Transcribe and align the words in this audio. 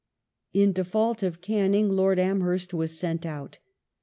In 0.51 0.71
default 0.73 1.21
of 1.21 1.41
Canning, 1.41 1.87
Lord 1.91 2.17
Amheret 2.17 2.73
was 2.73 2.97
sent 2.97 3.23
out. 3.23 3.59